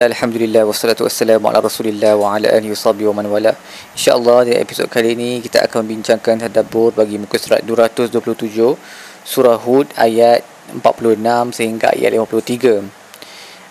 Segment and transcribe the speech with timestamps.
[0.00, 3.52] Alhamdulillah wassalatu wassalamu ala Rasulillah wa ala alihi washabihi wa man wala.
[3.92, 8.80] Insya-Allah di episod kali ini kita akan membincangkan tadabbur bagi muka surat 227
[9.28, 10.40] surah Hud ayat
[10.72, 12.80] 46 sehingga ayat 53.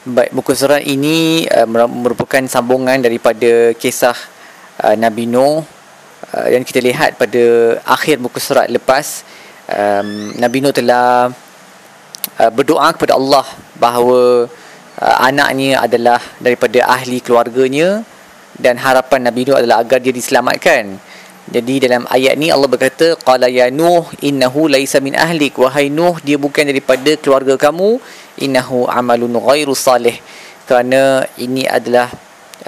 [0.05, 4.13] Baik muka surat ini uh, merupakan sambungan daripada kisah
[4.85, 9.25] uh, Nabi Nuh uh, yang kita lihat pada akhir muka surat lepas
[9.65, 11.33] um, Nabi Nuh telah
[12.37, 13.49] uh, berdoa kepada Allah
[13.81, 14.45] bahawa
[14.99, 18.03] anaknya adalah daripada ahli keluarganya
[18.59, 20.99] dan harapan Nabi Nuh adalah agar dia diselamatkan.
[21.49, 25.57] Jadi dalam ayat ni Allah berkata qala ya nuh innahu laisa min ahlik.
[25.57, 27.97] Wahai nuh dia bukan daripada keluarga kamu
[28.37, 30.13] innahu amalun ghairu salih.
[30.69, 32.13] Kerana ini adalah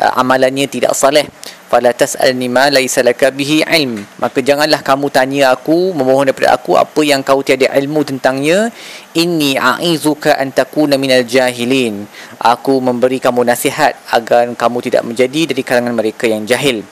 [0.01, 1.29] uh, amalannya tidak saleh
[1.71, 4.03] fala tas'alni ma laysa laka bihi ilm.
[4.19, 8.67] Maka janganlah kamu tanya aku memohon daripada aku apa yang kau tiada ilmu tentangnya
[9.15, 12.03] inni a'izuka an takuna minal jahilin.
[12.43, 16.83] Aku memberi kamu nasihat agar kamu tidak menjadi dari kalangan mereka yang jahil.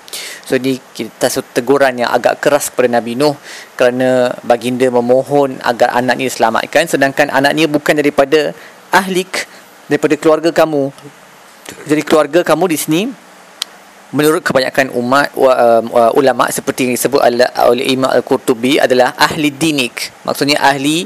[0.47, 3.35] So ini kita teguran yang agak keras kepada Nabi Nuh
[3.75, 8.55] kerana baginda memohon agar anaknya diselamatkan sedangkan anaknya bukan daripada
[8.95, 9.43] ahlik
[9.91, 10.89] daripada keluarga kamu.
[11.85, 13.01] Jadi keluarga kamu di sini
[14.09, 20.25] menurut kebanyakan umat uh, uh, ulama seperti yang disebut oleh Imam Al-Qurtubi adalah ahli dinik.
[20.25, 21.05] Maksudnya ahli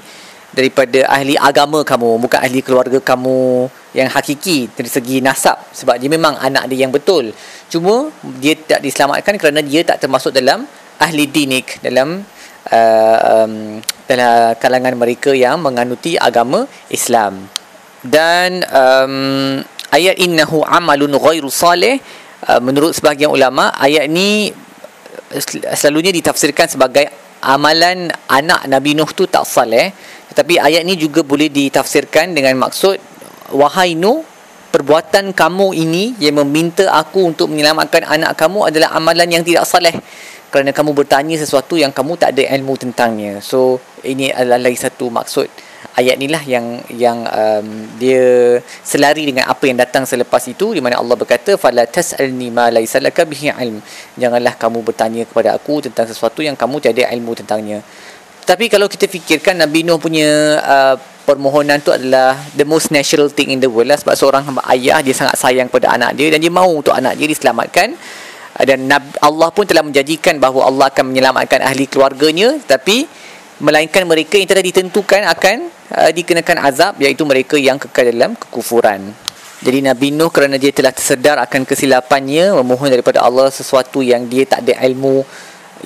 [0.54, 5.60] daripada ahli agama kamu bukan ahli keluarga kamu yang hakiki dari segi nasab.
[5.76, 7.36] Sebab dia memang anak dia yang betul.
[7.68, 8.08] Cuma
[8.40, 10.64] dia tak diselamatkan kerana dia tak termasuk dalam
[11.02, 12.24] ahli dinik dalam
[12.72, 17.52] uh, um, dalam kalangan mereka yang menganuti agama Islam.
[18.04, 22.00] Dan um, ayat innahu amalun ghairu salih
[22.60, 27.08] menurut sebahagian ulama ayat ni uh, selalunya ditafsirkan sebagai
[27.44, 29.92] amalan anak Nabi Nuh tu tak saleh
[30.32, 32.98] tetapi ayat ni juga boleh ditafsirkan dengan maksud
[33.56, 34.24] wahai Nuh
[34.74, 39.94] perbuatan kamu ini yang meminta aku untuk menyelamatkan anak kamu adalah amalan yang tidak saleh
[40.50, 43.42] kerana kamu bertanya sesuatu yang kamu tak ada ilmu tentangnya.
[43.42, 45.50] So ini adalah lagi satu maksud
[46.00, 47.68] ayat inilah yang yang um,
[48.02, 52.72] dia selari dengan apa yang datang selepas itu di mana Allah berkata fala tasalni ma
[52.74, 53.84] laysa laka bihi ilm.
[54.18, 57.84] Janganlah kamu bertanya kepada aku tentang sesuatu yang kamu tiada ilmu tentangnya.
[58.44, 63.56] Tapi kalau kita fikirkan Nabi Nuh punya uh, permohonan tu adalah the most natural thing
[63.56, 63.96] in the world lah.
[63.96, 64.44] Sebab seorang
[64.76, 67.96] ayah dia sangat sayang pada anak dia dan dia mahu untuk anak dia diselamatkan.
[68.54, 68.86] Dan
[69.18, 72.60] Allah pun telah menjanjikan bahawa Allah akan menyelamatkan ahli keluarganya.
[72.62, 73.23] Tapi
[73.64, 79.16] melainkan mereka yang telah ditentukan akan uh, dikenakan azab iaitu mereka yang kekal dalam kekufuran.
[79.64, 84.44] Jadi Nabi Nuh kerana dia telah tersedar akan kesilapannya memohon daripada Allah sesuatu yang dia
[84.44, 85.24] tak ada ilmu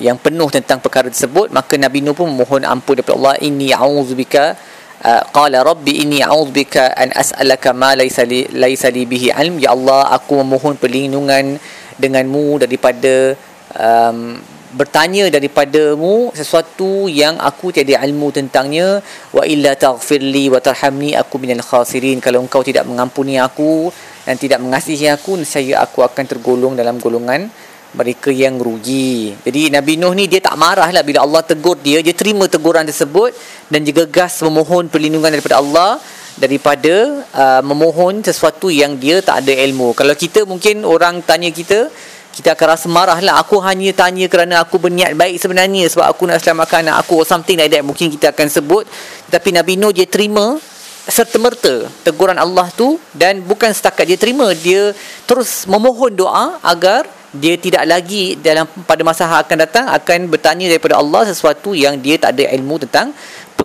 [0.02, 4.58] yang penuh tentang perkara tersebut maka Nabi Nuh pun memohon ampun daripada Allah inni a'udzubika
[5.06, 9.70] uh, qala rabbi inni a'udzubika an as'alaka ma laysa li laysa li bihi ilm ya
[9.78, 11.54] Allah aku memohon perlindungan
[11.98, 13.38] denganmu daripada
[13.78, 14.38] um,
[14.74, 19.00] bertanya daripadamu sesuatu yang aku tiada ilmu tentangnya
[19.32, 23.88] wa illa taghfirli wa tarhamni aku minal khasirin kalau engkau tidak mengampuni aku
[24.28, 27.48] dan tidak mengasihi aku nescaya aku akan tergolong dalam golongan
[27.96, 29.32] mereka yang rugi.
[29.40, 32.84] Jadi Nabi Nuh ni dia tak marah lah bila Allah tegur dia, dia terima teguran
[32.84, 33.32] tersebut
[33.72, 35.96] dan juga gas memohon perlindungan daripada Allah
[36.38, 39.92] daripada uh, memohon sesuatu yang dia tak ada ilmu.
[39.92, 41.90] Kalau kita mungkin orang tanya kita,
[42.34, 43.40] kita akan rasa marah lah.
[43.42, 47.26] Aku hanya tanya kerana aku berniat baik sebenarnya sebab aku nak selamatkan anak aku or
[47.26, 47.82] something like that.
[47.82, 48.84] Mungkin kita akan sebut.
[49.28, 50.60] Tapi Nabi Nuh dia terima
[51.08, 54.52] serta-merta teguran Allah tu dan bukan setakat dia terima.
[54.52, 54.92] Dia
[55.24, 60.96] terus memohon doa agar dia tidak lagi dalam pada masa akan datang akan bertanya daripada
[60.96, 63.12] Allah sesuatu yang dia tak ada ilmu tentang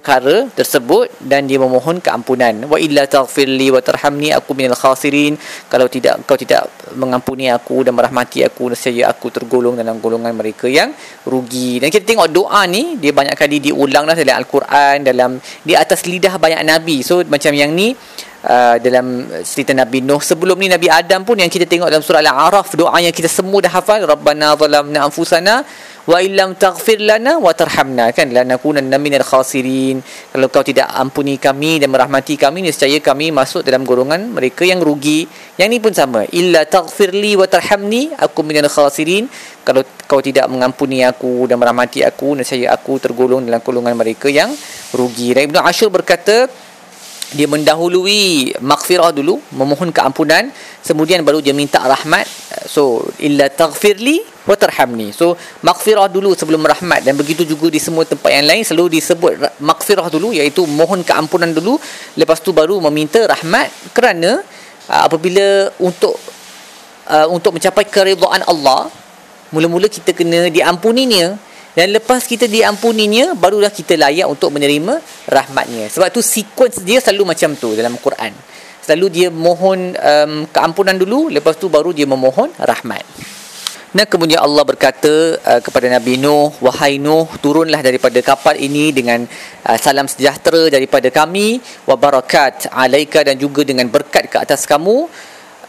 [0.04, 2.52] perkara tersebut dan dia memohon keampunan.
[2.68, 5.40] Wa illa taghfirli wa tarhamni aku minal khasirin.
[5.72, 6.68] Kalau tidak kau tidak
[7.00, 10.92] mengampuni aku dan merahmati aku nescaya aku tergolong dalam golongan mereka yang
[11.24, 11.80] rugi.
[11.80, 16.04] Dan kita tengok doa ni dia banyak kali diulang lah dalam al-Quran dalam di atas
[16.04, 17.00] lidah banyak nabi.
[17.00, 17.96] So macam yang ni
[18.44, 20.20] Uh, dalam cerita Nabi Nuh.
[20.20, 23.64] Sebelum ni Nabi Adam pun yang kita tengok dalam surah Al-A'raf doa yang kita semua
[23.64, 25.64] dah hafal Rabbana zalamna anfusana
[26.04, 28.12] wa illam taghfir lana wa tarhamna.
[28.12, 28.36] Kan?
[28.36, 30.04] Lanakunanna minal khasirin.
[30.04, 34.84] Kalau kau tidak ampuni kami dan merahmati kami nescaya kami masuk dalam golongan mereka yang
[34.84, 35.24] rugi.
[35.56, 36.28] Yang ni pun sama.
[36.36, 39.32] Illa taghfirli wa tarhamni aku minal khasirin.
[39.64, 44.52] Kalau kau tidak mengampuni aku dan merahmati aku nescaya aku tergolong dalam golongan mereka yang
[44.92, 45.32] rugi.
[45.32, 46.52] Dan Ibnu Ashur berkata
[47.34, 50.54] dia mendahului maghfirah dulu memohon keampunan
[50.86, 52.26] kemudian baru dia minta rahmat.
[52.70, 55.10] So illa taghfirli wa tarhamni.
[55.16, 55.36] So
[55.66, 57.04] maghfirah dulu sebelum rahmat.
[57.04, 61.50] Dan begitu juga di semua tempat yang lain selalu disebut maghfirah dulu iaitu mohon keampunan
[61.50, 61.80] dulu.
[62.16, 64.44] Lepas tu baru meminta rahmat kerana
[64.88, 66.16] uh, apabila untuk
[67.10, 68.92] uh, untuk mencapai keridhaan Allah
[69.54, 71.38] mula-mula kita kena diampuninya
[71.74, 75.90] dan lepas kita diampuninya barulah kita layak untuk menerima rahmatnya.
[75.90, 78.34] Sebab tu sequence dia selalu macam tu dalam Quran.
[78.86, 83.02] Selalu dia mohon um, keampunan dulu lepas tu baru dia memohon rahmat.
[83.94, 89.22] Dan kemudian Allah berkata uh, kepada Nabi Nuh, wahai Nuh, turunlah daripada kapal ini dengan
[89.70, 95.06] uh, salam sejahtera daripada kami, wa barakat alaika dan juga dengan berkat ke atas kamu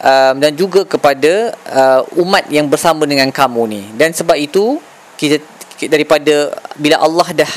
[0.00, 3.82] um, dan juga kepada uh, umat yang bersama dengan kamu ni.
[3.92, 4.80] Dan sebab itu
[5.20, 5.38] kita
[5.88, 7.52] daripada bila Allah dah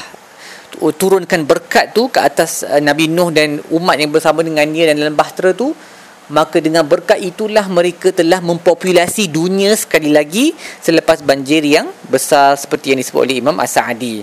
[0.78, 5.02] turunkan berkat tu ke atas uh, Nabi Nuh dan umat yang bersama dengan dia dan
[5.02, 5.74] dalam bahtera tu,
[6.30, 10.54] maka dengan berkat itulah mereka telah mempopulasi dunia sekali lagi
[10.84, 14.22] selepas banjir yang besar seperti yang disebut oleh Imam As-Sa'di.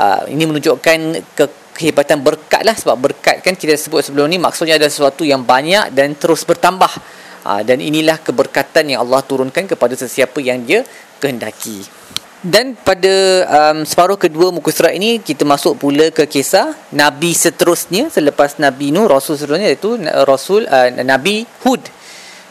[0.00, 0.98] Uh, ini menunjukkan
[1.36, 1.44] ke
[1.76, 5.92] kehebatan berkat lah sebab berkat kan kita sebut sebelum ni maksudnya ada sesuatu yang banyak
[5.92, 7.20] dan terus bertambah.
[7.40, 10.84] Uh, dan inilah keberkatan yang Allah turunkan kepada sesiapa yang dia
[11.24, 11.99] kehendaki.
[12.40, 13.12] Dan pada
[13.44, 18.88] um, separuh kedua muka surat ini kita masuk pula ke kisah nabi seterusnya selepas nabi
[18.96, 21.84] Nuh rasul seterusnya iaitu uh, rasul uh, nabi Hud.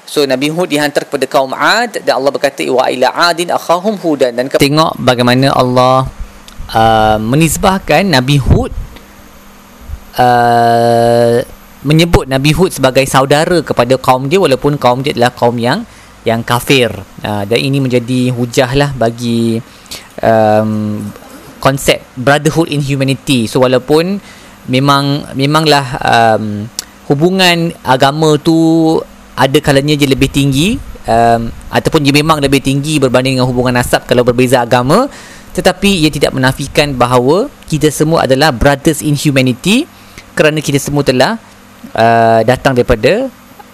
[0.06, 4.38] So nabi Hud dihantar kepada kaum Ad dan Allah berkata wa ila adin akhahum hudan
[4.38, 6.06] dan tengok bagaimana Allah
[6.70, 8.70] uh, menisbahkan nabi Hud
[10.22, 11.42] uh,
[11.82, 15.82] menyebut nabi Hud sebagai saudara kepada kaum dia walaupun kaum dia adalah kaum yang
[16.30, 16.94] yang kafir.
[17.26, 19.58] Uh, dan ini menjadi hujah lah bagi
[20.24, 21.02] um,
[21.60, 23.46] konsep brotherhood in humanity.
[23.46, 24.20] So walaupun
[24.70, 26.70] memang memanglah um,
[27.10, 28.56] hubungan agama tu
[29.34, 30.78] ada kalanya dia lebih tinggi
[31.10, 35.10] um, ataupun dia memang lebih tinggi berbanding dengan hubungan nasab kalau berbeza agama
[35.56, 39.90] tetapi ia tidak menafikan bahawa kita semua adalah brothers in humanity
[40.38, 41.42] kerana kita semua telah
[41.98, 43.28] uh, datang daripada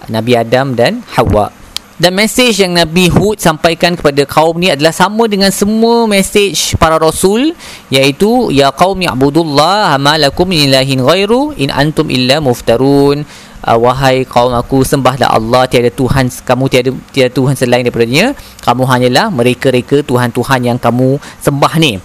[0.07, 1.51] Nabi Adam dan Hawa
[1.95, 6.99] dan mesej yang Nabi Hud sampaikan kepada kaum ni adalah sama dengan semua mesej para
[6.99, 7.55] rasul
[7.87, 13.23] iaitu ya qaum ya'budullah ma lakum min ilahin ghairu in antum illa muftarun.
[13.65, 18.37] Uh, wahai kaum aku sembahlah Allah tiada tuhan kamu tiada tiada tuhan selain daripada dia
[18.61, 21.97] kamu hanyalah mereka-reka tuhan-tuhan yang kamu sembah ni.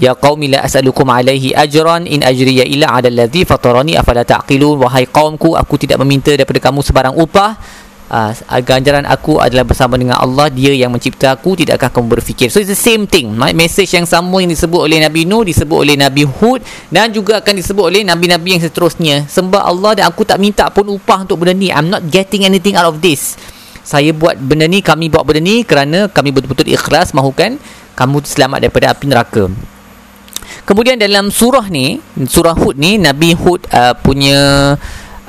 [0.00, 4.80] Ya qaumi la as'alukum alaihi ajran in ajriya illa 'ala allazi fatarani afala taqilun?
[4.80, 7.60] Wahai kaumku aku tidak meminta daripada kamu sebarang upah
[8.10, 10.50] uh, ganjaran aku adalah bersama dengan Allah.
[10.50, 11.54] Dia yang mencipta aku.
[11.54, 12.50] Tidakkah kamu berfikir?
[12.50, 13.32] So it's the same thing.
[13.38, 16.60] Message yang sama yang disebut oleh Nabi Nuh disebut oleh Nabi Hud
[16.90, 19.30] dan juga akan disebut oleh Nabi-Nabi yang seterusnya.
[19.30, 21.70] Sembah Allah dan aku tak minta pun upah untuk benda ni.
[21.70, 23.38] I'm not getting anything out of this.
[23.80, 27.56] Saya buat benda ni kami buat benda ni kerana kami betul-betul ikhlas mahukan
[27.96, 29.44] kamu selamat daripada api neraka.
[30.66, 34.74] Kemudian dalam surah ni surah Hud ni Nabi Hud uh, punya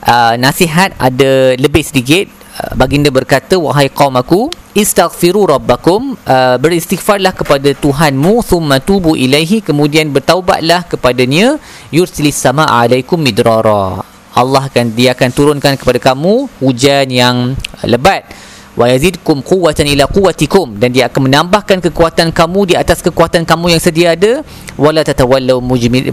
[0.06, 2.41] uh, nasihat ada lebih sedikit
[2.76, 9.60] baginda berkata wahai kaum aku istaghfiru rabbakum uh, beristighfarlah kepada Tuhanmu thumma tubu ilaihi.
[9.60, 11.60] Kemudian bertaubatlah kepadanya
[11.92, 14.04] yursilis sama alaikum midrara.
[14.32, 18.24] Allah akan dia akan turunkan kepada kamu hujan yang lebat.
[18.72, 20.80] Wa yazidkum quwwatan ila quwwatikum.
[20.80, 24.40] Dan dia akan menambahkan kekuatan kamu di atas kekuatan kamu yang sedia ada.
[24.80, 25.60] Wala tatawallu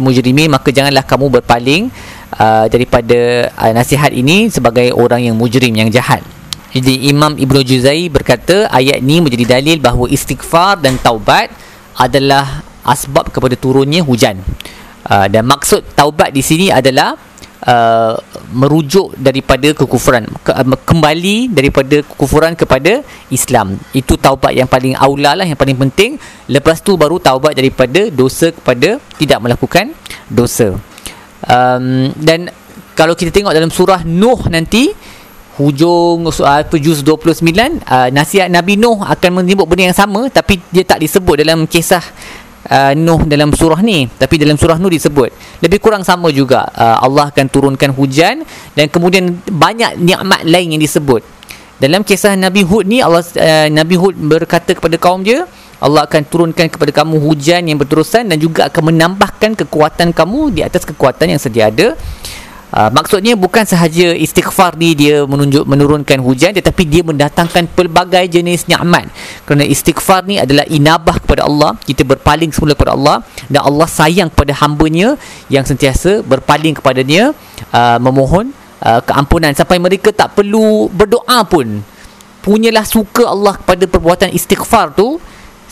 [0.03, 0.51] mujrimin.
[0.51, 1.91] Maka janganlah kamu berpaling
[2.29, 6.21] Uh, daripada uh, nasihat ini sebagai orang yang mujrim yang jahat.
[6.79, 11.51] Jadi Imam Ibnu Juzai berkata ayat ini menjadi dalil bahawa istighfar dan taubat
[11.99, 14.39] adalah asbab kepada turunnya hujan.
[15.03, 17.19] Uh, dan maksud taubat di sini adalah
[17.67, 18.15] uh,
[18.55, 23.03] merujuk daripada kekufuran ke, uh, kembali daripada kekufuran kepada
[23.35, 23.75] Islam.
[23.91, 26.15] Itu taubat yang paling aula lah yang paling penting.
[26.47, 29.91] Lepas tu baru taubat daripada dosa kepada tidak melakukan
[30.31, 30.79] dosa
[31.47, 32.51] um, dan
[32.99, 34.91] kalau kita tengok dalam surah Nuh nanti
[35.58, 37.43] hujung uh, juz 29
[37.82, 42.00] uh, nasihat Nabi Nuh akan menyebut benda yang sama tapi dia tak disebut dalam kisah
[42.70, 44.06] uh, Nuh dalam surah ni.
[44.06, 45.31] Tapi dalam surah Nuh disebut.
[45.65, 48.44] Lebih kurang sama juga uh, Allah akan turunkan hujan
[48.77, 51.24] dan kemudian banyak nikmat lain yang disebut.
[51.79, 55.46] Dalam kisah Nabi Hud ni Allah uh, Nabi Hud berkata kepada kaum dia
[55.79, 60.60] Allah akan turunkan kepada kamu hujan yang berterusan dan juga akan menambahkan kekuatan kamu di
[60.67, 61.94] atas kekuatan yang sedia ada.
[62.69, 68.69] Uh, maksudnya bukan sahaja istighfar ni dia menunjuk menurunkan hujan tetapi dia mendatangkan pelbagai jenis
[68.69, 69.08] nikmat.
[69.48, 74.29] Kerana istighfar ni adalah inabah kepada Allah, kita berpaling semula kepada Allah dan Allah sayang
[74.29, 75.17] kepada hamba-Nya
[75.48, 77.32] yang sentiasa berpaling kepada-Nya
[77.72, 78.53] uh, memohon
[78.84, 81.81] uh, keampunan sampai mereka tak perlu berdoa pun.
[82.44, 85.17] Punyalah suka Allah kepada perbuatan istighfar tu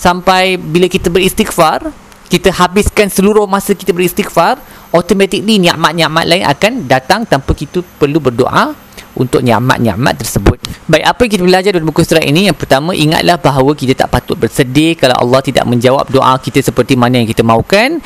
[0.01, 1.93] sampai bila kita beristighfar
[2.27, 4.59] kita habiskan seluruh masa kita beristighfar
[4.91, 8.75] automatically nikmat-nikmat lain akan datang tanpa kita perlu berdoa
[9.17, 10.61] untuk nyamat-nyamat tersebut.
[10.85, 12.53] Baik, apa yang kita belajar dari buku surat ini?
[12.53, 17.01] Yang pertama, ingatlah bahawa kita tak patut bersedih kalau Allah tidak menjawab doa kita seperti
[17.01, 17.99] mana yang kita mahukan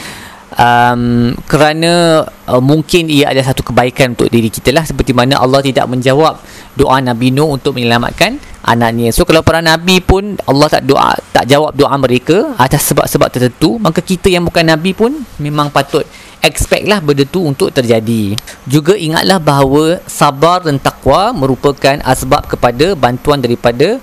[0.56, 4.82] um, kerana uh, mungkin ia adalah satu kebaikan untuk diri kita lah.
[4.86, 6.40] Seperti mana Allah tidak menjawab
[6.74, 9.10] doa Nabi Nuh untuk menyelamatkan anaknya.
[9.14, 13.76] So kalau para Nabi pun Allah tak doa tak jawab doa mereka atas sebab-sebab tertentu
[13.80, 16.04] maka kita yang bukan Nabi pun memang patut
[16.40, 18.36] expect lah benda tu untuk terjadi.
[18.64, 24.00] Juga ingatlah bahawa sabar dan takwa merupakan asbab kepada bantuan daripada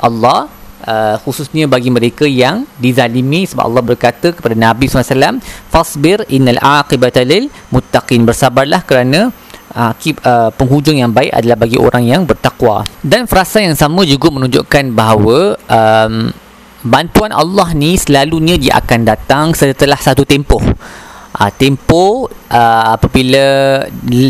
[0.00, 0.48] Allah
[0.86, 5.40] uh, khususnya bagi mereka yang dizalimi sebab Allah berkata kepada Nabi SAW
[5.72, 8.22] fasbir innal aqibata lil muttaqin.
[8.22, 9.32] Bersabarlah kerana
[9.74, 12.86] uh, keep, uh, penghujung yang baik adalah bagi orang yang bertakwa.
[13.00, 16.30] Dan frasa yang sama juga menunjukkan bahawa um,
[16.84, 20.62] bantuan Allah ni selalunya dia akan datang setelah satu tempoh.
[21.34, 23.42] Uh, tempoh uh, apabila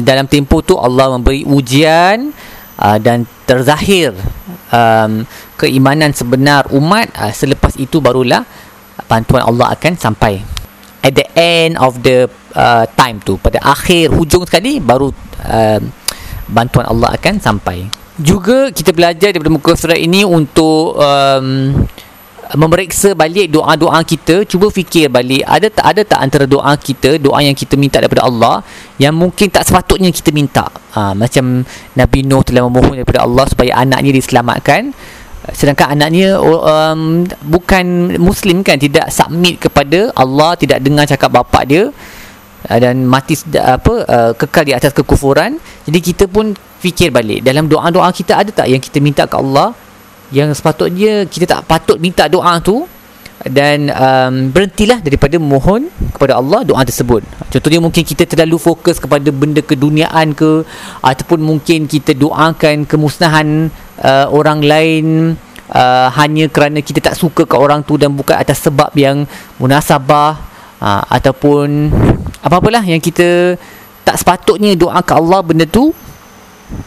[0.01, 2.33] dalam tempoh tu Allah memberi ujian
[2.81, 4.17] uh, dan terzahir
[4.73, 5.27] um,
[5.59, 8.45] keimanan sebenar umat uh, selepas itu barulah
[9.11, 10.41] bantuan Allah akan sampai.
[11.05, 15.13] At the end of the uh, time tu pada akhir hujung sekali baru
[15.45, 15.81] uh,
[16.49, 17.85] bantuan Allah akan sampai.
[18.15, 21.75] Juga kita belajar daripada muka surat ini untuk um,
[22.53, 27.41] memeriksa balik doa-doa kita cuba fikir balik ada tak ada tak antara doa kita doa
[27.41, 28.61] yang kita minta daripada Allah
[29.01, 30.69] yang mungkin tak sepatutnya kita minta?
[30.95, 31.65] Ha, macam
[31.97, 34.95] Nabi Nuh telah memohon daripada Allah supaya anaknya diselamatkan.
[35.53, 41.93] Sedangkan anaknya um, bukan muslim kan tidak submit kepada Allah tidak dengar cakap bapa dia
[42.71, 45.61] uh, dan mati apa uh, kekal di atas kekufuran.
[45.85, 49.77] Jadi kita pun fikir balik dalam doa-doa kita ada tak yang kita minta ke Allah
[50.33, 52.89] yang sepatutnya kita tak patut minta doa tu
[53.45, 57.21] dan um, berhentilah daripada mohon kepada Allah doa tersebut.
[57.53, 60.65] Contohnya mungkin kita terlalu fokus kepada benda keduniaan ke
[61.05, 63.69] ataupun mungkin kita doakan kemusnahan
[64.01, 65.07] uh, orang lain
[65.69, 69.29] uh, hanya kerana kita tak suka ke orang tu dan bukan atas sebab yang
[69.61, 70.41] munasabah
[70.81, 71.93] uh, ataupun
[72.41, 73.61] apa-apalah yang kita
[74.05, 75.93] tak sepatutnya doa ke Allah benda tu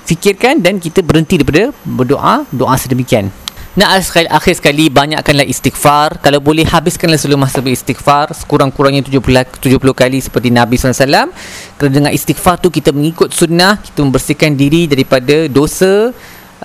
[0.06, 3.30] fikirkan dan kita berhenti daripada berdoa doa sedemikian
[3.78, 6.18] Nah, sekali, akhir sekali banyakkanlah istighfar.
[6.18, 9.22] Kalau boleh habiskanlah seluruh masa beristighfar sekurang-kurangnya 70
[9.62, 11.30] 70 kali seperti Nabi SAW.
[11.78, 16.10] Kerana dengan istighfar tu kita mengikut sunnah, kita membersihkan diri daripada dosa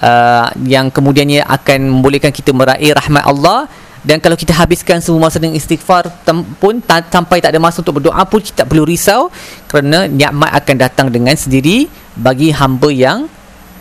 [0.00, 3.69] uh, yang kemudiannya akan membolehkan kita meraih rahmat Allah
[4.02, 6.11] dan kalau kita habiskan semua masa dengan istighfar
[6.59, 9.30] pun sampai tak ada masa untuk berdoa pun kita tak perlu risau
[9.71, 11.87] kerana nikmat akan datang dengan sendiri
[12.18, 13.30] bagi hamba yang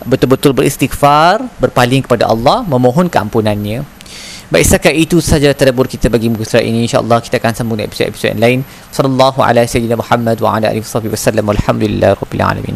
[0.06, 3.82] betul-betul beristighfar, berpaling kepada Allah, memohon keampunannya.
[4.52, 6.84] Baik, setakat itu saja tadabbur kita bagi muka surat ini.
[6.84, 8.60] InsyaAllah kita akan sambung dengan episod-episod lain.
[8.92, 11.44] Sallallahu ala sayyidina Muhammad wa ala alihi wa sallam.
[11.48, 12.70] Walhamdulillah Rabbil Alamin.